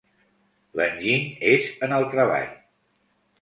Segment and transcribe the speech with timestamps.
[0.79, 2.49] L'enginy és en el treball.